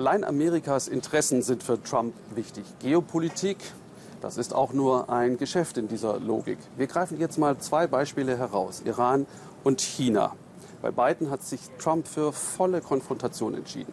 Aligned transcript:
Allein 0.00 0.24
Amerikas 0.24 0.88
Interessen 0.88 1.42
sind 1.42 1.62
für 1.62 1.82
Trump 1.82 2.14
wichtig. 2.34 2.64
Geopolitik, 2.78 3.58
das 4.22 4.38
ist 4.38 4.54
auch 4.54 4.72
nur 4.72 5.10
ein 5.10 5.36
Geschäft 5.36 5.76
in 5.76 5.88
dieser 5.88 6.18
Logik. 6.18 6.56
Wir 6.78 6.86
greifen 6.86 7.20
jetzt 7.20 7.36
mal 7.36 7.58
zwei 7.58 7.86
Beispiele 7.86 8.38
heraus, 8.38 8.80
Iran 8.86 9.26
und 9.62 9.82
China. 9.82 10.34
Bei 10.80 10.90
beiden 10.90 11.30
hat 11.30 11.42
sich 11.42 11.60
Trump 11.78 12.08
für 12.08 12.32
volle 12.32 12.80
Konfrontation 12.80 13.52
entschieden. 13.52 13.92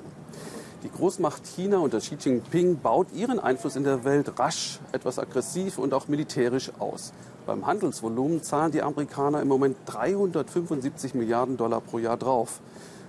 Die 0.84 0.90
Großmacht 0.90 1.46
China 1.46 1.80
unter 1.80 2.00
Xi 2.00 2.16
Jinping 2.18 2.80
baut 2.80 3.08
ihren 3.14 3.42
Einfluss 3.42 3.76
in 3.76 3.84
der 3.84 4.06
Welt 4.06 4.40
rasch, 4.40 4.80
etwas 4.94 5.20
aggressiv 5.20 5.78
und 5.78 5.94
auch 5.94 6.08
militärisch 6.08 6.72
aus. 6.80 7.12
Beim 7.46 7.68
Handelsvolumen 7.68 8.42
zahlen 8.44 8.72
die 8.72 8.82
Amerikaner 8.82 9.42
im 9.42 9.50
Moment 9.50 9.76
375 9.88 11.16
Milliarden 11.16 11.58
Dollar 11.58 11.82
pro 11.82 12.00
Jahr 12.00 12.16
drauf. 12.16 12.62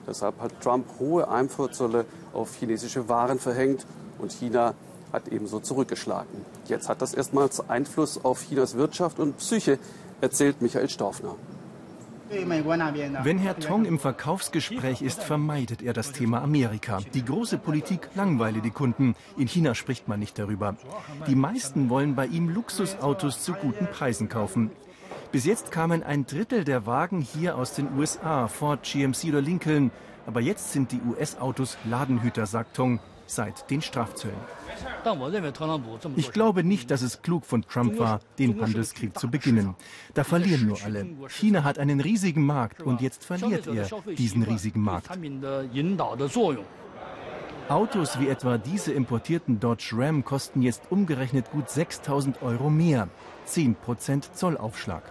Deshalb 0.09 0.41
hat 0.41 0.61
Trump 0.61 0.87
hohe 0.99 1.29
Einfuhrzölle 1.29 2.07
auf 2.33 2.55
chinesische 2.55 3.09
Waren 3.09 3.39
verhängt 3.39 3.87
und 4.19 4.33
China 4.33 4.75
hat 5.13 5.29
ebenso 5.29 5.61
zurückgeschlagen. 5.61 6.45
Jetzt 6.67 6.89
hat 6.89 7.03
das 7.03 7.15
erstmals 7.15 7.69
Einfluss 7.69 8.25
auf 8.25 8.43
Chinas 8.49 8.77
Wirtschaft 8.77 9.19
und 9.19 9.37
Psyche, 9.39 9.79
erzählt 10.21 10.63
Michael 10.63 10.89
Staufner. 10.89 11.35
Wenn 12.31 13.39
Herr 13.39 13.59
Tong 13.59 13.87
im 13.87 13.99
Verkaufsgespräch 13.99 15.01
ist, 15.01 15.23
vermeidet 15.23 15.81
er 15.81 15.95
das 15.95 16.13
Thema 16.13 16.43
Amerika. 16.43 16.99
Die 17.15 17.25
große 17.25 17.57
Politik 17.57 18.11
langweile 18.15 18.61
die 18.61 18.71
Kunden. 18.71 19.15
In 19.39 19.49
China 19.49 19.75
spricht 19.75 20.09
man 20.09 20.21
nicht 20.21 20.39
darüber. 20.39 20.77
Die 21.27 21.35
meisten 21.35 21.89
wollen 21.89 22.15
bei 22.15 22.27
ihm 22.27 22.51
Luxusautos 22.51 23.43
zu 23.43 23.55
guten 23.55 23.87
Preisen 23.87 24.29
kaufen. 24.29 24.71
Bis 25.31 25.45
jetzt 25.45 25.71
kamen 25.71 26.03
ein 26.03 26.25
Drittel 26.25 26.65
der 26.65 26.87
Wagen 26.87 27.21
hier 27.21 27.57
aus 27.57 27.75
den 27.75 27.99
USA, 27.99 28.49
Ford, 28.49 28.83
GMC 28.83 29.29
oder 29.29 29.43
Lincoln. 29.43 29.91
Aber 30.27 30.41
jetzt 30.41 30.73
sind 30.73 30.91
die 30.91 31.01
US-Autos 31.07 31.77
Ladenhüter, 31.85 32.47
sagt 32.47 32.77
Tong, 32.77 32.99
seit 33.27 33.71
den 33.71 33.83
Strafzöllen. 33.83 34.37
Ich 36.17 36.33
glaube 36.33 36.65
nicht, 36.65 36.91
dass 36.91 37.03
es 37.03 37.21
klug 37.21 37.45
von 37.45 37.63
Trump 37.63 37.99
war, 37.99 38.21
den 38.39 38.61
Handelskrieg 38.61 39.19
zu 39.19 39.31
beginnen. 39.31 39.75
Da 40.15 40.25
verlieren 40.25 40.67
nur 40.67 40.83
alle. 40.83 41.07
China 41.29 41.63
hat 41.63 41.79
einen 41.79 42.01
riesigen 42.01 42.45
Markt 42.47 42.83
und 42.83 43.03
jetzt 43.03 43.25
verliert 43.25 43.67
er 43.67 43.87
diesen 44.17 44.43
riesigen 44.43 44.81
Markt. 44.81 45.11
Autos 47.69 48.19
wie 48.19 48.29
etwa 48.29 48.57
diese 48.57 48.93
importierten 48.93 49.61
Dodge 49.61 49.91
Ram 49.93 50.25
kosten 50.25 50.63
jetzt 50.63 50.85
umgerechnet 50.89 51.51
gut 51.51 51.69
6000 51.69 52.43
Euro 52.43 52.71
mehr. 52.71 53.09
10% 53.47 54.33
Zollaufschlag. 54.33 55.03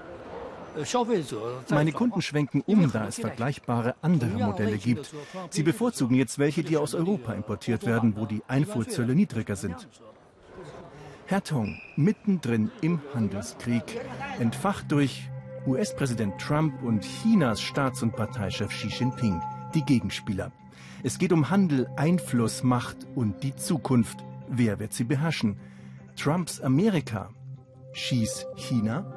Meine 1.70 1.92
Kunden 1.92 2.22
schwenken 2.22 2.62
um, 2.66 2.92
da 2.92 3.08
es 3.08 3.20
vergleichbare 3.20 3.96
andere 4.02 4.38
Modelle 4.38 4.78
gibt. 4.78 5.14
Sie 5.50 5.64
bevorzugen 5.64 6.16
jetzt 6.16 6.40
welche, 6.40 6.64
die 6.64 6.78
aus 6.78 6.94
Europa 6.94 7.34
importiert 7.34 7.86
werden, 7.86 8.16
wo 8.16 8.26
die 8.26 8.42
Einfuhrzölle 8.48 9.16
niedriger 9.16 9.56
sind. 9.56 9.88
Herr 11.26 11.44
Tong, 11.44 11.80
mittendrin 11.96 12.72
im 12.82 13.02
Handelskrieg, 13.14 13.84
entfacht 14.40 14.92
durch 14.92 15.30
US-Präsident 15.66 16.40
Trump 16.40 16.82
und 16.84 17.02
Chinas 17.02 17.62
Staats- 17.62 18.02
und 18.02 18.16
Parteichef 18.16 18.70
Xi 18.70 18.88
Jinping, 18.88 19.42
die 19.74 19.84
Gegenspieler. 19.84 20.54
Es 21.04 21.20
geht 21.20 21.34
um 21.34 21.50
Handel, 21.50 21.90
Einfluss, 21.98 22.64
Macht 22.64 22.98
und 23.16 23.44
die 23.44 23.56
Zukunft. 23.56 24.24
Wer 24.48 24.80
wird 24.80 24.94
sie 24.94 25.04
beherrschen? 25.04 25.58
Trumps 26.16 26.62
Amerika? 26.62 27.30
Xis 27.94 28.46
China? 28.56 29.17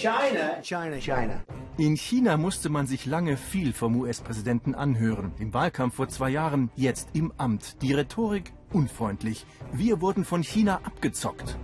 China, 0.00 0.62
China, 0.62 0.98
China. 0.98 1.44
In 1.76 1.94
China 1.94 2.38
musste 2.38 2.70
man 2.70 2.86
sich 2.86 3.04
lange 3.04 3.36
viel 3.36 3.74
vom 3.74 3.96
US-Präsidenten 3.96 4.74
anhören. 4.74 5.32
Im 5.38 5.52
Wahlkampf 5.52 5.96
vor 5.96 6.08
zwei 6.08 6.30
Jahren, 6.30 6.70
jetzt 6.74 7.10
im 7.12 7.34
Amt. 7.36 7.82
Die 7.82 7.92
Rhetorik 7.92 8.54
unfreundlich. 8.72 9.44
Wir 9.74 10.00
wurden 10.00 10.24
von 10.24 10.42
China 10.42 10.80
abgezockt. 10.84 11.58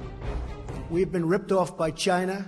We've 0.91 1.07
been 1.07 1.25
ripped 1.25 1.51
off 1.51 1.79
by 1.79 1.91
China. 1.91 2.45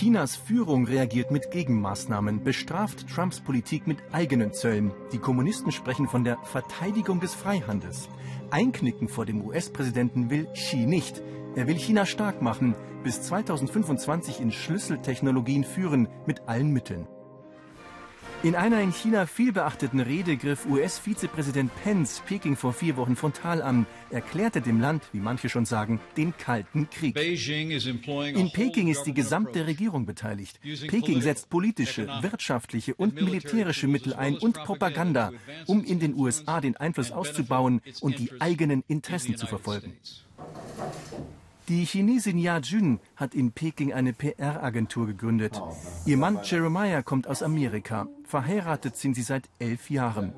Chinas 0.00 0.34
Führung 0.34 0.86
reagiert 0.86 1.30
mit 1.30 1.50
Gegenmaßnahmen, 1.50 2.42
bestraft 2.42 3.06
Trumps 3.06 3.38
Politik 3.38 3.86
mit 3.86 3.98
eigenen 4.12 4.54
Zöllen. 4.54 4.92
Die 5.12 5.18
Kommunisten 5.18 5.72
sprechen 5.72 6.08
von 6.08 6.24
der 6.24 6.38
Verteidigung 6.38 7.20
des 7.20 7.34
Freihandels. 7.34 8.08
Einknicken 8.50 9.08
vor 9.08 9.26
dem 9.26 9.44
US-Präsidenten 9.44 10.30
will 10.30 10.46
Xi 10.54 10.86
nicht. 10.86 11.20
Er 11.54 11.66
will 11.66 11.76
China 11.76 12.06
stark 12.06 12.40
machen, 12.40 12.74
bis 13.04 13.20
2025 13.20 14.40
in 14.40 14.52
Schlüsseltechnologien 14.52 15.64
führen 15.64 16.08
mit 16.24 16.48
allen 16.48 16.72
Mitteln. 16.72 17.06
In 18.42 18.54
einer 18.54 18.80
in 18.80 18.90
China 18.90 19.26
vielbeachteten 19.26 20.00
Rede 20.00 20.38
griff 20.38 20.64
US-Vizepräsident 20.64 21.70
Pence 21.82 22.22
Peking 22.26 22.56
vor 22.56 22.72
vier 22.72 22.96
Wochen 22.96 23.14
frontal 23.14 23.60
an, 23.60 23.86
erklärte 24.08 24.62
dem 24.62 24.80
Land, 24.80 25.02
wie 25.12 25.20
manche 25.20 25.50
schon 25.50 25.66
sagen, 25.66 26.00
den 26.16 26.34
Kalten 26.38 26.88
Krieg. 26.88 27.14
In 27.18 28.50
Peking 28.50 28.88
ist 28.88 29.04
die 29.04 29.12
gesamte 29.12 29.66
Regierung 29.66 30.06
beteiligt. 30.06 30.58
Peking 30.62 31.20
setzt 31.20 31.50
politische, 31.50 32.08
wirtschaftliche 32.22 32.94
und 32.94 33.20
militärische 33.20 33.86
Mittel 33.86 34.14
ein 34.14 34.38
und 34.38 34.54
Propaganda, 34.54 35.32
um 35.66 35.84
in 35.84 36.00
den 36.00 36.14
USA 36.14 36.62
den 36.62 36.78
Einfluss 36.78 37.12
auszubauen 37.12 37.82
und 38.00 38.18
die 38.18 38.30
eigenen 38.40 38.82
Interessen 38.88 39.36
zu 39.36 39.46
verfolgen. 39.46 39.92
Die 41.68 41.84
Chinesin 41.84 42.38
Ya 42.38 42.58
Jun 42.58 43.00
hat 43.16 43.34
in 43.34 43.52
Peking 43.52 43.92
eine 43.92 44.12
PR-Agentur 44.12 45.06
gegründet. 45.06 45.60
Ihr 46.06 46.16
Mann 46.16 46.40
Jeremiah 46.42 47.02
kommt 47.02 47.26
aus 47.26 47.42
Amerika. 47.42 48.08
Verheiratet 48.24 48.96
sind 48.96 49.14
sie 49.14 49.22
seit 49.22 49.48
elf 49.58 49.90
Jahren. 49.90 50.32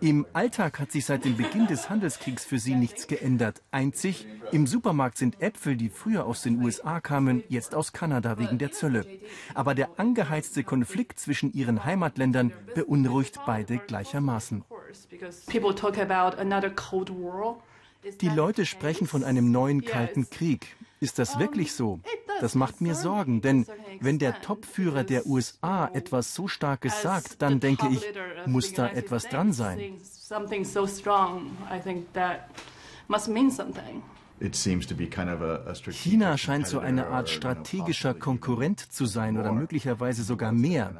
Im 0.00 0.26
Alltag 0.32 0.80
hat 0.80 0.90
sich 0.90 1.06
seit 1.06 1.24
dem 1.24 1.36
Beginn 1.36 1.66
des 1.66 1.88
Handelskriegs 1.88 2.44
für 2.44 2.58
sie 2.58 2.74
nichts 2.74 3.06
geändert. 3.06 3.62
Einzig, 3.70 4.26
im 4.50 4.66
Supermarkt 4.66 5.16
sind 5.16 5.40
Äpfel, 5.40 5.76
die 5.76 5.88
früher 5.88 6.26
aus 6.26 6.42
den 6.42 6.62
USA 6.62 7.00
kamen, 7.00 7.44
jetzt 7.48 7.74
aus 7.74 7.92
Kanada 7.92 8.38
wegen 8.38 8.58
der 8.58 8.72
Zölle. 8.72 9.06
Aber 9.54 9.74
der 9.74 9.98
angeheizte 9.98 10.64
Konflikt 10.64 11.20
zwischen 11.20 11.52
ihren 11.52 11.84
Heimatländern 11.84 12.52
beunruhigt 12.74 13.38
beide 13.46 13.78
gleichermaßen. 13.78 14.64
Die 18.20 18.28
Leute 18.28 18.66
sprechen 18.66 19.06
von 19.06 19.24
einem 19.24 19.50
neuen 19.50 19.84
kalten 19.84 20.28
Krieg. 20.30 20.76
Ist 21.00 21.18
das 21.18 21.38
wirklich 21.38 21.72
so? 21.72 22.00
Das 22.40 22.54
macht 22.54 22.80
mir 22.80 22.94
Sorgen, 22.94 23.40
denn 23.42 23.66
wenn 24.00 24.18
der 24.18 24.40
Topführer 24.40 25.04
der 25.04 25.26
USA 25.26 25.90
etwas 25.92 26.34
so 26.34 26.48
Starkes 26.48 27.02
sagt, 27.02 27.42
dann 27.42 27.60
denke 27.60 27.88
ich, 27.88 28.02
muss 28.46 28.72
da 28.72 28.88
etwas 28.88 29.28
dran 29.28 29.52
sein. 29.52 29.78
China 35.90 36.38
scheint 36.38 36.66
so 36.66 36.78
eine 36.78 37.06
Art 37.06 37.28
strategischer 37.28 38.14
Konkurrent 38.14 38.80
zu 38.80 39.06
sein 39.06 39.38
oder 39.38 39.52
möglicherweise 39.52 40.22
sogar 40.22 40.52
mehr. 40.52 40.92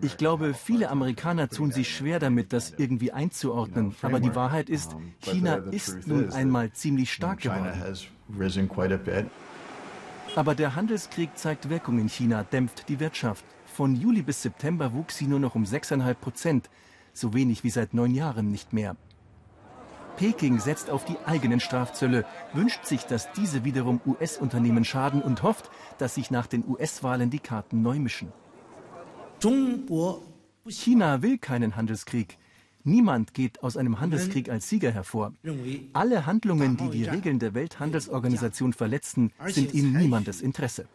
Ich 0.00 0.16
glaube, 0.16 0.54
viele 0.54 0.90
Amerikaner 0.90 1.48
tun 1.48 1.72
sich 1.72 1.94
schwer 1.94 2.18
damit, 2.18 2.52
das 2.52 2.74
irgendwie 2.76 3.12
einzuordnen. 3.12 3.94
Aber 4.02 4.20
die 4.20 4.34
Wahrheit 4.34 4.70
ist, 4.70 4.94
China 5.20 5.56
ist 5.56 6.06
nun 6.06 6.32
einmal 6.32 6.70
ziemlich 6.72 7.12
stark 7.12 7.40
geworden. 7.40 7.72
Aber 10.36 10.54
der 10.54 10.76
Handelskrieg 10.76 11.36
zeigt 11.36 11.68
Wirkung 11.68 11.98
in 11.98 12.08
China, 12.08 12.44
dämpft 12.44 12.88
die 12.88 13.00
Wirtschaft. 13.00 13.44
Von 13.66 13.96
Juli 13.96 14.22
bis 14.22 14.42
September 14.42 14.92
wuchs 14.92 15.16
sie 15.16 15.26
nur 15.26 15.40
noch 15.40 15.54
um 15.54 15.64
6,5 15.64 16.14
Prozent, 16.14 16.70
so 17.12 17.34
wenig 17.34 17.64
wie 17.64 17.70
seit 17.70 17.94
neun 17.94 18.14
Jahren 18.14 18.50
nicht 18.50 18.72
mehr. 18.72 18.96
Peking 20.20 20.60
setzt 20.60 20.90
auf 20.90 21.06
die 21.06 21.16
eigenen 21.24 21.60
Strafzölle, 21.60 22.26
wünscht 22.52 22.84
sich, 22.84 23.04
dass 23.06 23.32
diese 23.32 23.64
wiederum 23.64 24.02
US-Unternehmen 24.04 24.84
schaden 24.84 25.22
und 25.22 25.42
hofft, 25.42 25.70
dass 25.96 26.16
sich 26.16 26.30
nach 26.30 26.46
den 26.46 26.62
US-Wahlen 26.68 27.30
die 27.30 27.38
Karten 27.38 27.80
neu 27.80 27.98
mischen. 27.98 28.30
China 30.68 31.22
will 31.22 31.38
keinen 31.38 31.74
Handelskrieg. 31.74 32.36
Niemand 32.84 33.32
geht 33.32 33.62
aus 33.62 33.78
einem 33.78 33.98
Handelskrieg 33.98 34.50
als 34.50 34.68
Sieger 34.68 34.90
hervor. 34.90 35.32
Alle 35.94 36.26
Handlungen, 36.26 36.76
die 36.76 36.90
die 36.90 37.04
Regeln 37.04 37.38
der 37.38 37.54
Welthandelsorganisation 37.54 38.74
verletzen, 38.74 39.32
sind 39.46 39.72
in 39.72 39.94
niemandes 39.94 40.42
Interesse. 40.42 40.86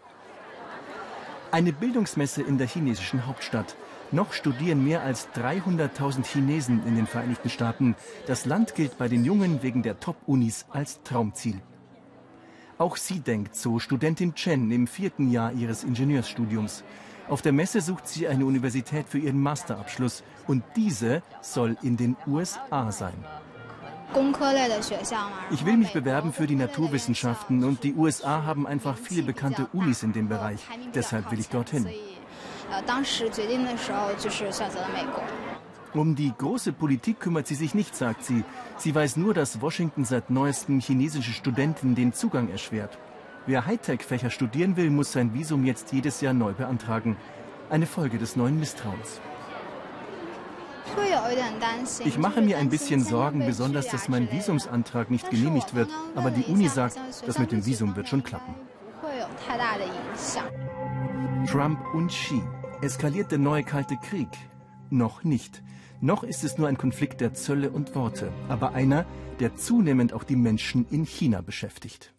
Eine 1.56 1.72
Bildungsmesse 1.72 2.42
in 2.42 2.58
der 2.58 2.68
chinesischen 2.68 3.28
Hauptstadt. 3.28 3.78
Noch 4.12 4.34
studieren 4.34 4.84
mehr 4.84 5.04
als 5.04 5.30
300.000 5.36 6.26
Chinesen 6.26 6.86
in 6.86 6.98
den 6.98 7.08
Vereinigten 7.08 7.50
Staaten. 7.50 7.96
Das 8.28 8.46
Land 8.46 8.76
gilt 8.76 8.98
bei 8.98 9.08
den 9.08 9.24
Jungen 9.24 9.64
wegen 9.64 9.82
der 9.82 9.98
Top-Unis 10.02 10.66
als 10.70 11.02
Traumziel. 11.04 11.62
Auch 12.78 12.98
sie 12.98 13.22
denkt 13.22 13.56
so, 13.56 13.80
Studentin 13.80 14.36
Chen 14.36 14.70
im 14.70 14.86
vierten 14.86 15.32
Jahr 15.32 15.54
ihres 15.54 15.86
Ingenieursstudiums. 15.86 16.84
Auf 17.30 17.42
der 17.42 17.54
Messe 17.54 17.80
sucht 17.80 18.06
sie 18.06 18.28
eine 18.28 18.46
Universität 18.46 19.08
für 19.08 19.20
ihren 19.20 19.40
Masterabschluss 19.40 20.26
und 20.48 20.62
diese 20.76 21.24
soll 21.40 21.78
in 21.82 21.96
den 21.96 22.18
USA 22.28 22.92
sein. 22.92 23.24
Ich 25.52 25.66
will 25.66 25.78
mich 25.78 25.94
bewerben 25.94 26.32
für 26.34 26.48
die 26.48 26.56
Naturwissenschaften 26.56 27.64
und 27.64 27.84
die 27.84 27.94
USA 27.94 28.44
haben 28.44 28.68
einfach 28.68 28.98
viele 28.98 29.24
bekannte 29.24 29.68
Unis 29.74 30.04
in 30.04 30.14
dem 30.14 30.28
Bereich. 30.30 30.62
Deshalb 30.94 31.32
will 31.32 31.40
ich 31.40 31.50
dorthin. 31.50 31.88
Um 35.94 36.16
die 36.16 36.34
große 36.38 36.74
Politik 36.74 37.20
kümmert 37.22 37.48
sie 37.48 37.56
sich 37.56 37.74
nicht, 37.74 37.96
sagt 37.96 38.26
sie. 38.26 38.44
Sie 38.78 38.94
weiß 38.94 39.16
nur, 39.16 39.34
dass 39.34 39.62
Washington 39.62 40.04
seit 40.04 40.30
neuestem 40.30 40.82
chinesische 40.82 41.32
Studenten 41.32 41.96
den 41.96 42.12
Zugang 42.14 42.50
erschwert. 42.50 42.98
Wer 43.46 43.66
Hightech-Fächer 43.66 44.30
studieren 44.30 44.76
will, 44.76 44.90
muss 44.90 45.12
sein 45.12 45.34
Visum 45.34 45.66
jetzt 45.66 45.94
jedes 45.94 46.20
Jahr 46.20 46.34
neu 46.34 46.54
beantragen. 46.54 47.16
Eine 47.70 47.86
Folge 47.86 48.18
des 48.18 48.36
neuen 48.36 48.60
Misstrauens. 48.60 49.22
Ich 52.04 52.18
mache 52.18 52.42
mir 52.42 52.58
ein 52.58 52.70
bisschen 52.70 53.04
Sorgen, 53.04 53.46
besonders, 53.46 53.88
dass 53.88 54.10
mein 54.10 54.32
Visumsantrag 54.32 55.10
nicht 55.10 55.30
genehmigt 55.30 55.76
wird. 55.76 55.90
Aber 56.16 56.32
die 56.32 56.44
Uni 56.46 56.68
sagt, 56.68 57.00
das 57.26 57.40
mit 57.40 57.52
dem 57.52 57.66
Visum 57.66 57.96
wird 57.96 58.08
schon 58.08 58.24
klappen. 58.24 58.56
Trump 61.48 61.80
und 61.94 62.08
Xi. 62.08 62.42
Eskaliert 62.82 63.32
der 63.32 63.40
neue 63.40 63.64
Kalte 63.64 63.98
Krieg? 63.98 64.28
Noch 64.90 65.24
nicht. 65.24 65.64
Noch 66.02 66.24
ist 66.24 66.44
es 66.44 66.58
nur 66.58 66.68
ein 66.68 66.78
Konflikt 66.78 67.22
der 67.22 67.34
Zölle 67.34 67.72
und 67.72 67.96
Worte, 67.96 68.32
aber 68.50 68.74
einer, 68.74 69.06
der 69.40 69.56
zunehmend 69.56 70.14
auch 70.14 70.24
die 70.24 70.36
Menschen 70.36 70.86
in 70.90 71.06
China 71.06 71.42
beschäftigt. 71.42 72.14